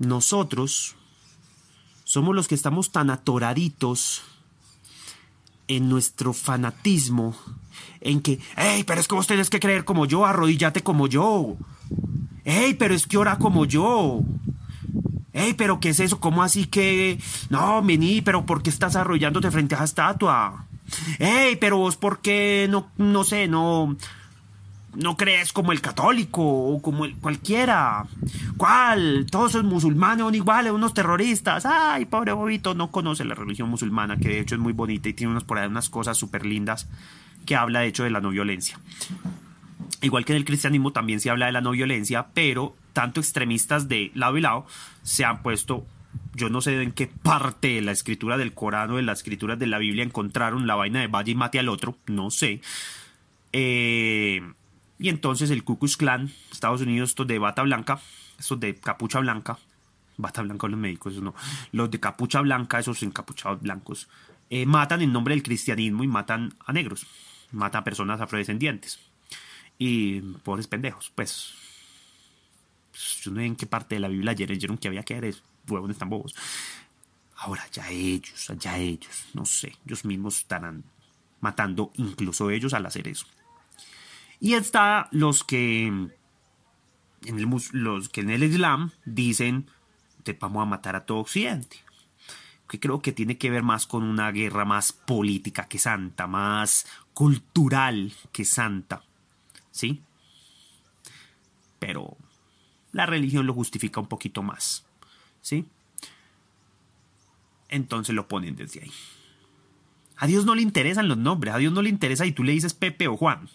[0.00, 0.96] Nosotros
[2.02, 4.22] somos los que estamos tan atoraditos
[5.76, 7.34] en nuestro fanatismo,
[8.00, 11.56] en que, hey, pero es que vos tenés que creer como yo, arrodillate como yo.
[12.44, 14.20] Hey, pero es que ora como yo.
[15.32, 16.20] Hey, pero ¿qué es eso?
[16.20, 17.18] ¿Cómo así que...
[17.48, 20.66] No, vení, pero ¿por qué estás arrollándote frente a esa estatua?
[21.18, 23.96] Hey, pero vos por qué no, no sé, no
[24.94, 28.04] no crees como el católico o como el cualquiera.
[28.56, 29.26] ¿Cuál?
[29.30, 31.66] Todos los musulmanes son iguales, unos terroristas.
[31.66, 35.14] Ay, pobre bobito, no conoce la religión musulmana, que de hecho es muy bonita y
[35.14, 36.88] tiene unas, por ahí unas cosas súper lindas
[37.46, 38.78] que habla de hecho de la no violencia.
[40.00, 43.88] Igual que en el cristianismo también se habla de la no violencia, pero tanto extremistas
[43.88, 44.66] de lado y lado
[45.02, 45.86] se han puesto
[46.34, 49.58] yo no sé en qué parte de la escritura del Corán o de las escrituras
[49.58, 52.60] de la Biblia encontraron la vaina de vaya y mate al otro, no sé.
[53.52, 54.40] Eh,
[55.02, 58.00] y entonces el Ku Klux Klan, Estados Unidos, estos de bata blanca,
[58.38, 59.58] estos de capucha blanca,
[60.16, 61.34] bata blanca los médicos, no,
[61.72, 64.08] los de capucha blanca, esos encapuchados blancos,
[64.48, 67.04] eh, matan en nombre del cristianismo y matan a negros,
[67.50, 69.00] matan a personas afrodescendientes.
[69.76, 71.52] Y pobres pendejos, pues,
[72.92, 73.20] pues.
[73.22, 75.42] Yo no sé en qué parte de la Biblia ayer leyeron que había que eres
[75.66, 76.36] huevones tan bobos.
[77.38, 80.84] Ahora, ya ellos, ya ellos, no sé, ellos mismos estarán
[81.40, 83.26] matando incluso ellos al hacer eso.
[84.42, 86.12] Y está los que en
[87.24, 89.70] el, los que en el Islam dicen
[90.24, 91.76] te vamos a matar a todo Occidente.
[92.68, 96.88] Que creo que tiene que ver más con una guerra más política que santa, más
[97.14, 99.04] cultural que santa.
[99.70, 100.02] ¿Sí?
[101.78, 102.16] Pero
[102.90, 104.84] la religión lo justifica un poquito más.
[105.40, 105.66] ¿Sí?
[107.68, 108.92] Entonces lo ponen desde ahí.
[110.16, 112.50] A Dios no le interesan los nombres, a Dios no le interesa y tú le
[112.50, 113.48] dices Pepe o Juan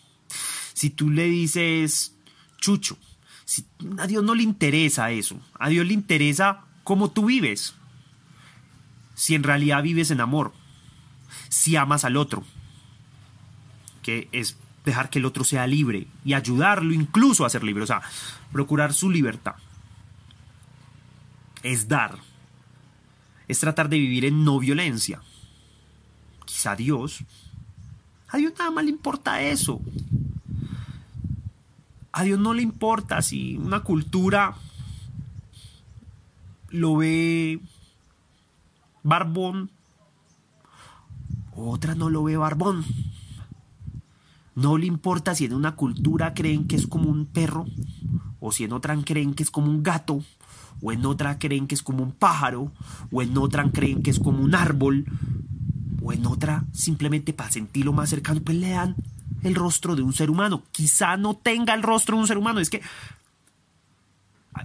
[0.78, 2.14] si tú le dices
[2.60, 3.00] chucho,
[3.46, 3.66] si,
[3.98, 7.74] a Dios no le interesa eso, a Dios le interesa cómo tú vives,
[9.16, 10.54] si en realidad vives en amor,
[11.50, 12.46] si amas al otro,
[14.04, 17.88] que es dejar que el otro sea libre y ayudarlo incluso a ser libre, o
[17.88, 18.04] sea,
[18.52, 19.56] procurar su libertad.
[21.64, 22.20] Es dar,
[23.48, 25.24] es tratar de vivir en no violencia.
[26.46, 27.24] Quizá Dios,
[28.28, 29.82] a Dios nada más le importa eso.
[32.18, 34.56] A Dios no le importa si una cultura
[36.72, 37.60] lo ve
[39.04, 39.70] barbón,
[41.56, 42.84] otra no lo ve barbón.
[44.56, 47.68] No le importa si en una cultura creen que es como un perro,
[48.40, 50.24] o si en otra creen que es como un gato,
[50.82, 52.72] o en otra creen que es como un pájaro,
[53.12, 55.06] o en otra creen que es como un árbol,
[56.02, 58.96] o en otra simplemente para sentirlo más cercano, pues le dan
[59.48, 60.64] el rostro de un ser humano.
[60.72, 62.60] Quizá no tenga el rostro de un ser humano.
[62.60, 62.82] Es que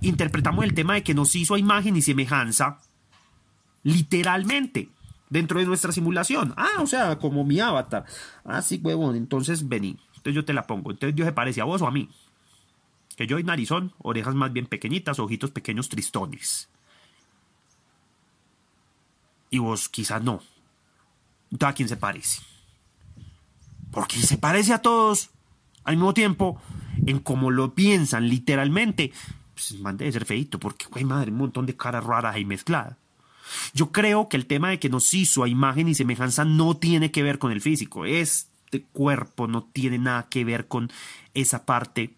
[0.01, 2.81] interpretamos el tema de que nos hizo a imagen y semejanza
[3.83, 4.89] literalmente
[5.31, 6.55] dentro de nuestra simulación.
[6.57, 8.05] Ah, o sea, como mi avatar.
[8.45, 9.17] Ah, sí, huevón.
[9.17, 9.99] Entonces vení.
[10.17, 10.91] Entonces yo te la pongo.
[10.91, 12.09] Entonces Dios se parece a vos o a mí.
[13.17, 16.69] Que yo y narizón, orejas más bien pequeñitas, ojitos pequeños tristones.
[19.51, 20.43] Y vos quizás no.
[21.51, 22.52] Entonces, ¿a quién se parece?
[23.93, 25.31] Porque se parece a todos
[25.85, 26.61] al mismo tiempo
[27.07, 29.13] en cómo lo piensan literalmente.
[29.55, 32.97] Pues debe ser feito, porque, güey, madre, un montón de caras raras y mezcladas.
[33.75, 37.11] Yo creo que el tema de que nos hizo a imagen y semejanza no tiene
[37.11, 38.07] que ver con el físico.
[38.07, 40.91] Este cuerpo no tiene nada que ver con
[41.35, 42.15] esa parte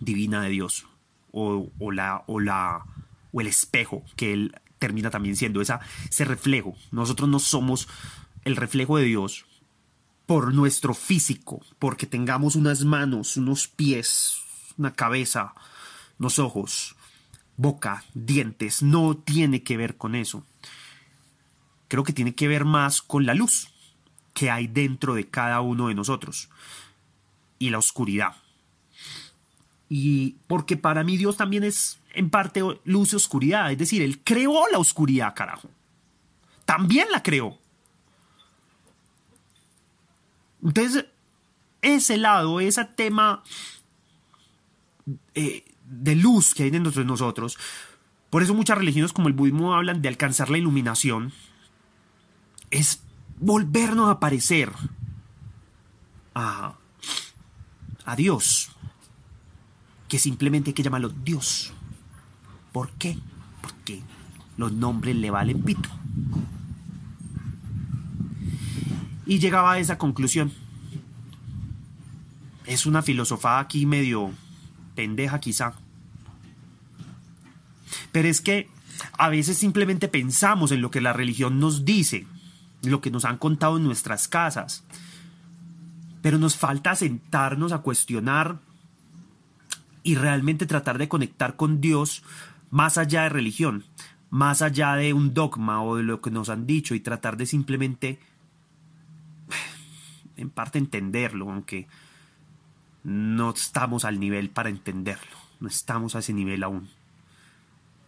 [0.00, 0.86] divina de Dios.
[1.30, 2.84] O, la, o, la,
[3.32, 6.74] o el espejo que él termina también siendo, esa, ese reflejo.
[6.90, 7.88] Nosotros no somos
[8.44, 9.46] el reflejo de Dios,
[10.26, 14.36] por nuestro físico, porque tengamos unas manos, unos pies,
[14.78, 15.54] una cabeza,
[16.18, 16.96] unos ojos,
[17.56, 20.44] boca, dientes, no tiene que ver con eso.
[21.88, 23.68] Creo que tiene que ver más con la luz
[24.32, 26.48] que hay dentro de cada uno de nosotros
[27.58, 28.34] y la oscuridad.
[29.88, 34.20] Y porque para mí Dios también es en parte luz y oscuridad, es decir, Él
[34.24, 35.68] creó la oscuridad, carajo.
[36.64, 37.58] También la creó.
[40.62, 41.06] Entonces,
[41.80, 43.42] ese lado, ese tema
[45.34, 47.58] eh, de luz que hay dentro de nosotros,
[48.30, 51.32] por eso muchas religiones como el budismo hablan de alcanzar la iluminación,
[52.70, 53.02] es
[53.38, 54.72] volvernos a parecer
[56.34, 56.74] a,
[58.04, 58.70] a Dios,
[60.08, 61.72] que simplemente hay que llamarlo Dios.
[62.70, 63.18] ¿Por qué?
[63.60, 64.00] Porque
[64.56, 65.90] los nombres le valen pito
[69.32, 70.52] y llegaba a esa conclusión.
[72.66, 74.30] Es una filosofía aquí medio
[74.94, 75.72] pendeja quizá.
[78.12, 78.68] Pero es que
[79.16, 82.26] a veces simplemente pensamos en lo que la religión nos dice
[82.82, 84.84] lo que nos han contado en nuestras casas.
[86.20, 88.58] Pero nos falta sentarnos a cuestionar
[90.02, 92.22] y realmente tratar de conectar con Dios
[92.68, 93.84] más allá de religión,
[94.28, 97.46] más allá de un dogma o de lo que nos han dicho y tratar de
[97.46, 98.20] simplemente,
[100.36, 101.86] en parte, entenderlo, aunque
[103.04, 106.88] no estamos al nivel para entenderlo, no estamos a ese nivel aún.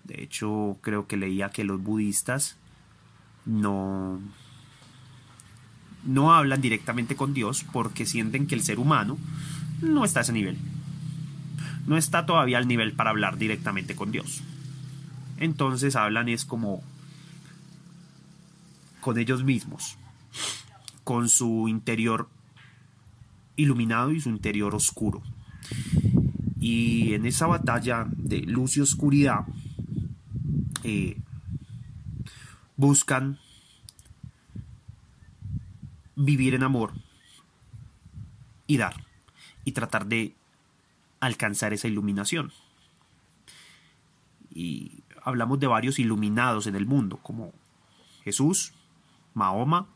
[0.05, 2.57] De hecho, creo que leía que los budistas
[3.47, 4.21] no,
[6.05, 9.19] no hablan directamente con Dios porque sienten que el ser humano
[9.81, 10.59] no está a ese nivel.
[11.87, 14.43] No está todavía al nivel para hablar directamente con Dios.
[15.39, 16.83] Entonces hablan es como
[19.01, 19.99] con ellos mismos,
[21.05, 22.29] con su interior
[23.57, 25.23] iluminado y su interior oscuro.
[26.59, 29.47] Y en esa batalla de luz y oscuridad
[30.83, 31.17] eh,
[32.77, 33.39] buscan
[36.17, 36.93] vivir en amor
[38.67, 39.05] y dar
[39.65, 40.35] y tratar de
[41.21, 42.53] alcanzar esa iluminación.
[44.51, 47.53] Y hablamos de varios iluminados en el mundo, como
[48.23, 48.73] Jesús,
[49.35, 49.89] Mahoma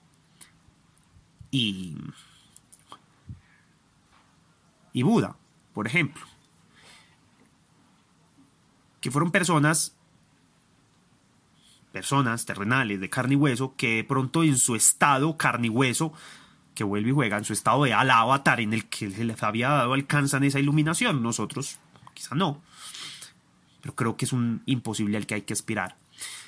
[1.50, 1.96] y,
[4.92, 5.36] y Buda,
[5.74, 6.22] por ejemplo,
[9.00, 9.94] que fueron personas
[11.92, 16.12] personas terrenales de carne y hueso que de pronto en su estado carne y hueso
[16.74, 19.42] que vuelve y juega en su estado de al avatar en el que se les
[19.42, 21.78] había dado alcanzan esa iluminación nosotros
[22.14, 22.60] quizá no
[23.80, 25.96] pero creo que es un imposible al que hay que aspirar.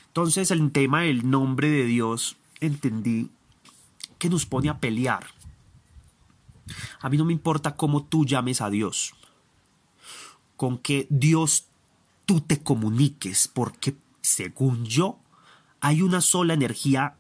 [0.08, 3.30] Entonces el tema del nombre de Dios entendí
[4.20, 5.26] que nos pone a pelear
[7.00, 9.14] a mí no me importa cómo tú llames a Dios
[10.56, 11.66] con que Dios
[12.26, 15.18] tú te comuniques porque según yo
[15.80, 17.16] hay una sola energía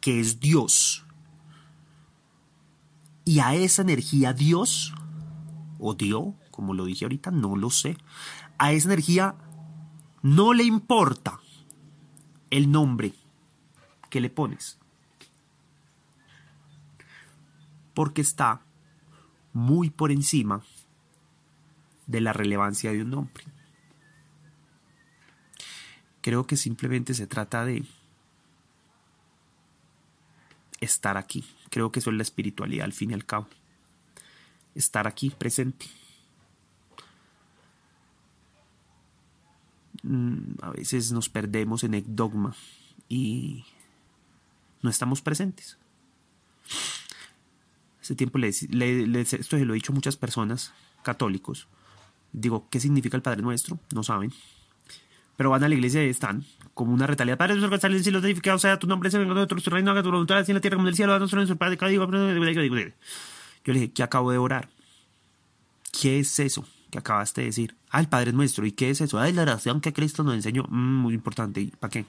[0.00, 1.04] que es Dios.
[3.24, 4.94] Y a esa energía Dios,
[5.78, 7.96] o Dios, como lo dije ahorita, no lo sé,
[8.56, 9.34] a esa energía
[10.22, 11.40] no le importa
[12.50, 13.12] el nombre
[14.08, 14.78] que le pones.
[17.98, 18.60] Porque está
[19.52, 20.62] muy por encima
[22.06, 23.42] de la relevancia de un nombre.
[26.20, 27.84] Creo que simplemente se trata de
[30.78, 31.44] estar aquí.
[31.70, 33.48] Creo que eso es la espiritualidad al fin y al cabo.
[34.76, 35.86] Estar aquí presente.
[40.04, 42.54] Mm, a veces nos perdemos en el dogma
[43.08, 43.64] y
[44.82, 45.76] no estamos presentes.
[48.08, 51.68] Hace tiempo le, esto se lo he dicho a muchas personas católicos.
[52.32, 53.78] Digo, ¿qué significa el Padre Nuestro?
[53.94, 54.32] No saben
[55.36, 56.44] pero van a la iglesia y están
[56.74, 57.38] como una retalidad.
[57.38, 59.60] Padre nuestro que sale en el cielo, santificado sea tu nombre, se venga de otro,
[59.60, 61.56] tu reino, haga tu voluntad, así en la tierra como en el cielo, danos nuestro
[61.56, 62.00] Padre, cada día.
[62.00, 62.08] Yo
[63.72, 64.68] le dije, ¿qué acabo de orar?
[65.92, 67.76] ¿Qué es eso que acabaste de decir?
[67.90, 68.66] Ah, el Padre nuestro.
[68.66, 69.20] ¿Y qué es eso?
[69.20, 70.64] Ah, la oración que Cristo nos enseñó.
[70.64, 71.60] Mm, muy importante.
[71.60, 72.04] ¿Y para qué?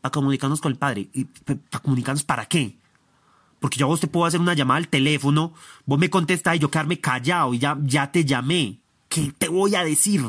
[0.00, 1.08] Para comunicarnos con el Padre.
[1.12, 2.78] ¿Y para comunicarnos para qué?
[3.60, 5.54] Porque yo a vos te puedo hacer una llamada al teléfono,
[5.86, 8.80] vos me contestas y yo quedarme callado y ya, ya te llamé.
[9.08, 10.22] ¿Qué te voy a decir?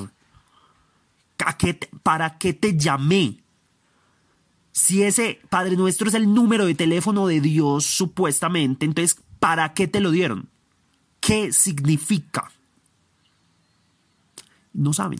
[2.03, 3.37] ¿para qué te llamé?
[4.71, 9.87] Si ese Padre Nuestro es el número de teléfono de Dios, supuestamente, entonces, ¿para qué
[9.87, 10.49] te lo dieron?
[11.19, 12.51] ¿Qué significa?
[14.73, 15.19] No saben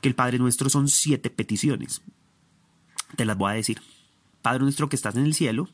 [0.00, 2.02] que el Padre Nuestro son siete peticiones.
[3.16, 3.82] Te las voy a decir.
[4.42, 5.68] Padre Nuestro que estás en el cielo,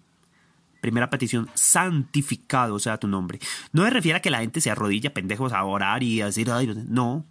[0.85, 3.41] Primera petición, santificado sea tu nombre.
[3.73, 6.47] No me refiere a que la gente se arrodilla pendejos a orar y a decir,
[6.91, 7.25] no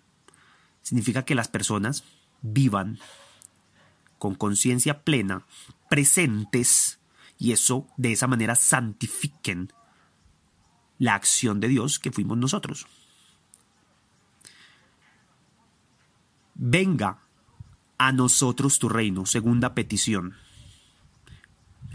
[0.81, 2.03] significa que las personas
[2.41, 2.97] vivan
[4.17, 5.45] con conciencia plena,
[5.87, 6.97] presentes,
[7.37, 9.71] y eso de esa manera santifiquen
[10.97, 12.87] la acción de Dios que fuimos nosotros.
[16.55, 17.19] Venga
[17.99, 20.37] a nosotros tu reino, segunda petición.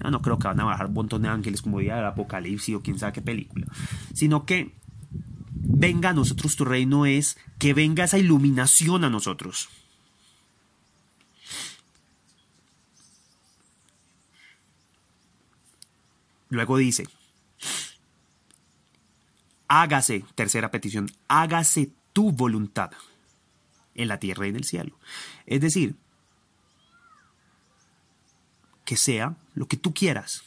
[0.00, 2.82] No creo que van a bajar un montón de ángeles como día del Apocalipsis o
[2.82, 3.66] quién sabe qué película,
[4.14, 4.74] sino que
[5.50, 9.68] venga a nosotros tu reino es que venga esa iluminación a nosotros.
[16.50, 17.06] Luego dice,
[19.68, 22.90] hágase, tercera petición, hágase tu voluntad
[23.94, 24.98] en la tierra y en el cielo.
[25.44, 25.96] Es decir,
[28.88, 30.44] que sea lo que tú quieras.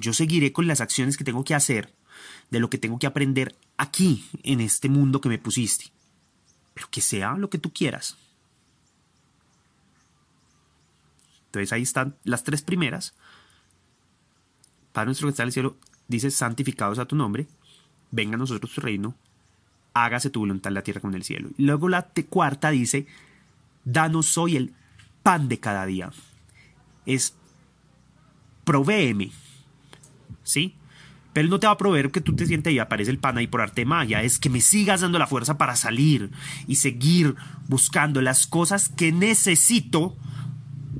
[0.00, 1.94] Yo seguiré con las acciones que tengo que hacer,
[2.50, 5.92] de lo que tengo que aprender aquí, en este mundo que me pusiste.
[6.74, 8.16] Pero que sea lo que tú quieras.
[11.46, 13.14] Entonces ahí están las tres primeras.
[14.92, 15.76] Padre nuestro que está en el cielo,
[16.08, 17.46] dice, santificados a tu nombre,
[18.10, 19.14] venga a nosotros tu reino,
[19.94, 21.50] hágase tu voluntad en la tierra como en el cielo.
[21.56, 23.06] Y luego la cuarta dice,
[23.84, 24.74] danos hoy el
[25.22, 26.10] pan de cada día.
[27.06, 27.36] Es,
[28.64, 29.30] provéeme,
[30.42, 30.76] ¿sí?
[31.32, 33.38] Pero él no te va a proveer que tú te sientes y aparece el pan
[33.38, 34.22] ahí por arte de magia.
[34.22, 36.30] Es que me sigas dando la fuerza para salir
[36.66, 37.34] y seguir
[37.68, 40.14] buscando las cosas que necesito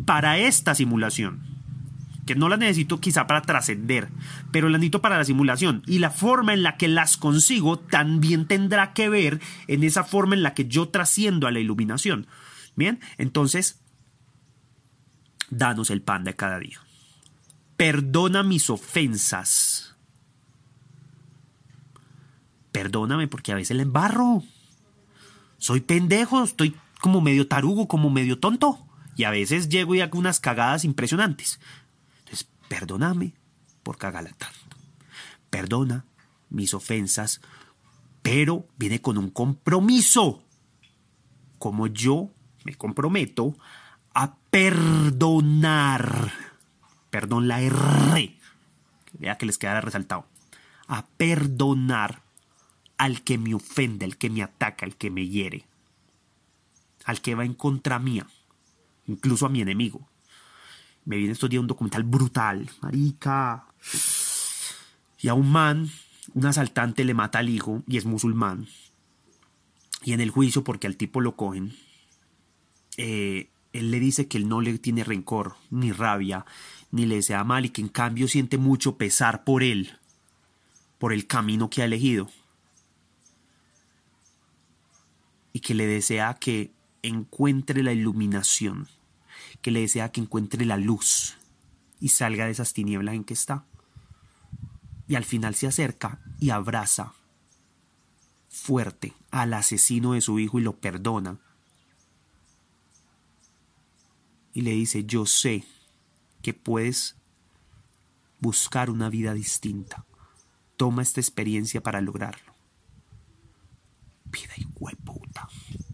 [0.06, 1.40] para esta simulación.
[2.24, 4.08] Que no las necesito quizá para trascender,
[4.52, 5.82] pero las necesito para la simulación.
[5.86, 10.34] Y la forma en la que las consigo también tendrá que ver en esa forma
[10.34, 12.26] en la que yo trasciendo a la iluminación.
[12.74, 13.80] Bien, entonces,
[15.50, 16.80] danos el pan de cada día.
[17.82, 19.82] Perdona mis ofensas
[22.72, 24.42] perdóname porque a veces le embarro.
[25.58, 28.84] Soy pendejo, estoy como medio tarugo, como medio tonto.
[29.14, 31.60] Y a veces llego y hago unas cagadas impresionantes.
[32.20, 33.34] Entonces, perdóname
[33.82, 34.76] por cagarla tanto.
[35.50, 36.06] Perdona
[36.48, 37.40] mis ofensas,
[38.22, 40.42] pero viene con un compromiso.
[41.58, 42.32] Como yo
[42.64, 43.56] me comprometo
[44.14, 46.32] a perdonar.
[47.12, 48.38] Perdón, la R.
[49.18, 50.24] Vea que les queda resaltado.
[50.88, 52.22] A perdonar
[52.96, 55.66] al que me ofende, al que me ataca, al que me hiere,
[57.04, 58.26] al que va en contra mía,
[59.06, 60.08] incluso a mi enemigo.
[61.04, 63.66] Me viene estos días un documental brutal, marica.
[65.18, 65.90] Y a un man,
[66.32, 68.68] un asaltante le mata al hijo y es musulmán.
[70.02, 71.76] Y en el juicio, porque al tipo lo cogen,
[72.96, 76.46] eh, él le dice que él no le tiene rencor, ni rabia,
[76.92, 79.98] ni le desea mal y que en cambio siente mucho pesar por él,
[80.98, 82.30] por el camino que ha elegido.
[85.52, 86.72] y que le desea que
[87.02, 88.88] encuentre la iluminación,
[89.60, 91.36] que le desea que encuentre la luz
[92.00, 93.64] y salga de esas tinieblas en que está.
[95.06, 97.12] Y al final se acerca y abraza
[98.48, 101.38] fuerte al asesino de su hijo y lo perdona.
[104.54, 105.64] Y le dice, yo sé
[106.42, 107.16] que puedes
[108.40, 110.04] buscar una vida distinta.
[110.76, 112.52] Toma esta experiencia para lograrlo
[114.32, 114.64] vida y
[114.96, 115.48] puta.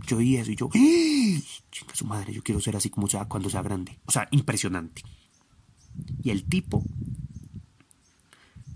[0.07, 1.41] Yo oí eso y yo, ¡Ah!
[1.71, 3.99] chinga su madre, yo quiero ser así como sea cuando sea grande.
[4.07, 5.03] O sea, impresionante.
[6.23, 6.83] Y el tipo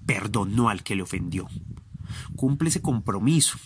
[0.05, 1.49] perdonó al que le ofendió.
[2.37, 3.57] Cumple ese compromiso.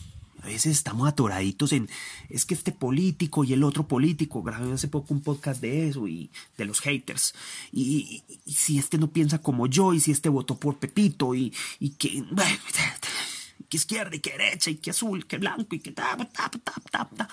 [0.47, 1.89] Veces estamos atoraditos en,
[2.29, 6.07] es que este político y el otro político, grabé hace poco un podcast de eso
[6.07, 7.35] y de los haters.
[7.73, 11.91] Y, si este no piensa como yo y si este votó por Pepito y, y
[11.91, 12.25] que
[13.69, 17.11] que izquierda y que derecha y que azul, que blanco y que ta, ta, ta,
[17.17, 17.29] ta,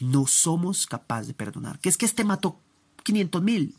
[0.00, 1.78] no somos capaces de perdonar.
[1.78, 2.58] Que es que este mató
[3.04, 3.74] 500 mil.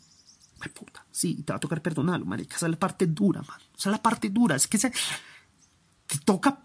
[0.74, 2.56] puta, sí, te va a tocar perdonarlo, marica.
[2.56, 3.60] Esa es la parte dura, man.
[3.76, 4.56] Esa es la parte dura.
[4.56, 4.92] Es que se,
[6.12, 6.60] te toca,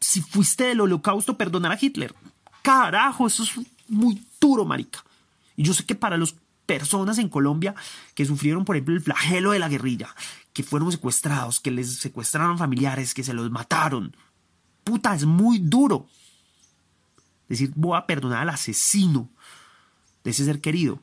[0.00, 2.14] si fuiste del holocausto, perdonar a Hitler.
[2.62, 3.50] Carajo, eso es
[3.88, 5.04] muy duro, marica.
[5.56, 7.74] Y yo sé que para las personas en Colombia
[8.14, 10.14] que sufrieron, por ejemplo, el flagelo de la guerrilla,
[10.52, 14.16] que fueron secuestrados, que les secuestraron familiares, que se los mataron.
[14.84, 16.06] Puta, es muy duro.
[17.48, 19.28] Decir, voy a perdonar al asesino
[20.22, 21.00] de ese ser querido.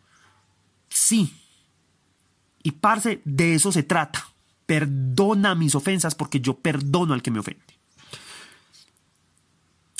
[0.87, 1.33] Sí.
[2.61, 4.32] Y parce, de eso se trata.
[4.74, 7.61] Perdona mis ofensas porque yo perdono al que me ofende.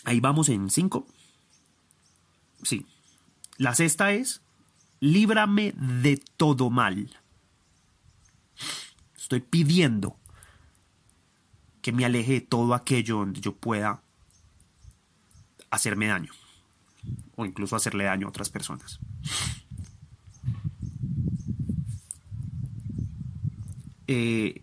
[0.04, 1.06] Ahí vamos en cinco.
[2.64, 2.88] Sí.
[3.58, 4.42] La sexta es,
[5.00, 7.16] líbrame de todo mal.
[9.16, 10.18] Estoy pidiendo
[11.84, 14.02] que me aleje de todo aquello donde yo pueda
[15.70, 16.34] hacerme daño
[17.36, 19.00] o incluso hacerle daño a otras personas.
[24.08, 24.62] Eh,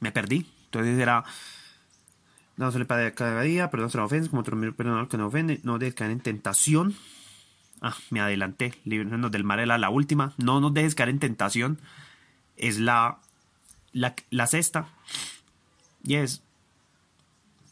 [0.00, 0.46] me perdí.
[0.66, 1.24] Entonces era.
[2.56, 5.26] No se le paga cada día, perdón, se la ofensa, como otro perdón que no
[5.26, 6.94] ofende, no dejes caer en tentación.
[7.80, 8.74] Ah, me adelanté.
[8.84, 10.34] Líbranos del mar era la última.
[10.36, 11.80] No nos dejes caer en tentación.
[12.56, 13.18] Es la,
[13.92, 14.86] la, sexta.
[16.04, 16.42] Y es.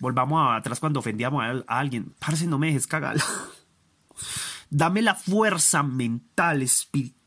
[0.00, 2.12] Volvamos atrás cuando ofendíamos a, alguien.
[2.18, 3.18] Parce, no me dejes cagar.
[4.70, 7.19] Dame la fuerza mental, espiritual.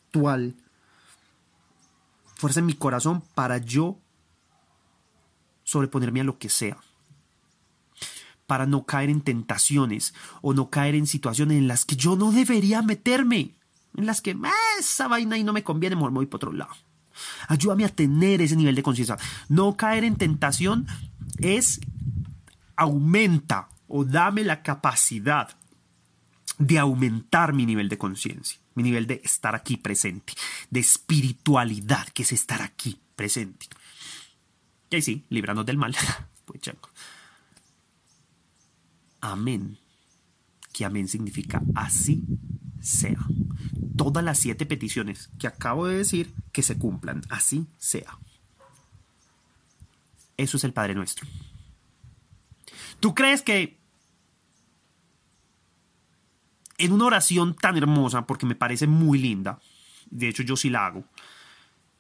[2.36, 4.00] Fuerza en mi corazón para yo
[5.64, 6.78] sobreponerme a lo que sea
[8.48, 12.32] para no caer en tentaciones o no caer en situaciones en las que yo no
[12.32, 13.56] debería meterme,
[13.96, 16.74] en las que ah, esa vaina y no me conviene, me voy para otro lado.
[17.48, 19.18] Ayúdame a tener ese nivel de conciencia.
[19.50, 20.88] No caer en tentación
[21.38, 21.80] es
[22.76, 25.50] aumenta o dame la capacidad
[26.58, 30.34] de aumentar mi nivel de conciencia, mi nivel de estar aquí presente,
[30.70, 33.68] de espiritualidad, que es estar aquí presente.
[34.90, 35.96] Y ahí sí, librarnos del mal.
[36.46, 36.62] pues
[39.22, 39.78] Amén.
[40.72, 42.24] Que amén significa así
[42.82, 43.26] sea.
[43.96, 48.20] Todas las siete peticiones que acabo de decir que se cumplan, así sea.
[50.36, 51.28] Eso es el Padre Nuestro.
[53.00, 53.83] ¿Tú crees que
[56.86, 59.60] en una oración tan hermosa, porque me parece muy linda,
[60.10, 61.06] de hecho yo sí la hago,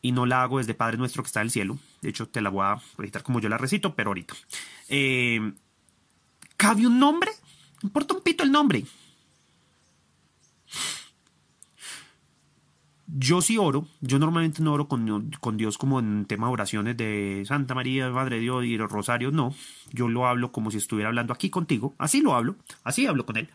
[0.01, 2.41] y no la hago desde Padre Nuestro que está en el cielo, de hecho te
[2.41, 4.33] la voy a recitar como yo la recito, pero ahorita.
[4.89, 5.53] Eh,
[6.57, 7.31] ¿Cabe un nombre?
[7.81, 8.83] Importa un pito el nombre.
[13.07, 17.43] Yo sí oro, yo normalmente no oro con, Dios como en tema de oraciones de
[17.45, 19.53] Santa María, Madre de Dios y los rosarios, no.
[19.91, 23.37] Yo lo hablo como si estuviera hablando aquí contigo, así lo hablo, así hablo con
[23.37, 23.49] Él.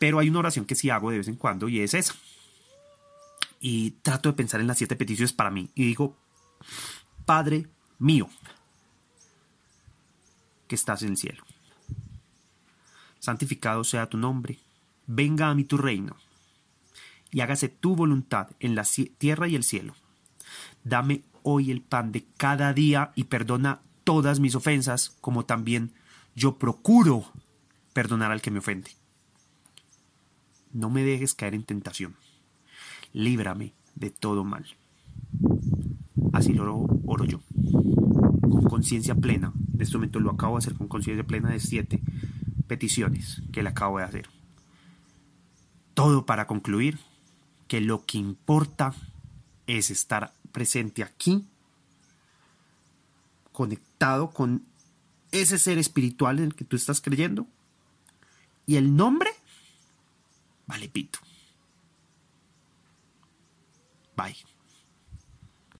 [0.00, 2.14] Pero hay una oración que sí hago de vez en cuando y es esa.
[3.60, 5.68] Y trato de pensar en las siete peticiones para mí.
[5.74, 6.16] Y digo,
[7.26, 7.66] Padre
[7.98, 8.30] mío,
[10.66, 11.44] que estás en el cielo.
[13.18, 14.58] Santificado sea tu nombre.
[15.06, 16.16] Venga a mí tu reino.
[17.30, 18.86] Y hágase tu voluntad en la
[19.18, 19.94] tierra y el cielo.
[20.82, 25.92] Dame hoy el pan de cada día y perdona todas mis ofensas, como también
[26.34, 27.30] yo procuro
[27.92, 28.92] perdonar al que me ofende
[30.72, 32.14] no me dejes caer en tentación.
[33.12, 34.66] Líbrame de todo mal.
[36.32, 37.40] Así lo oro yo.
[38.40, 39.52] Con conciencia plena.
[39.74, 42.00] En este momento lo acabo de hacer con conciencia plena de siete
[42.66, 44.28] peticiones que le acabo de hacer.
[45.94, 46.98] Todo para concluir
[47.66, 48.94] que lo que importa
[49.66, 51.44] es estar presente aquí,
[53.52, 54.62] conectado con
[55.32, 57.46] ese ser espiritual en el que tú estás creyendo.
[58.66, 59.30] Y el nombre
[60.70, 61.18] Vale, pito.
[64.14, 64.36] Bye.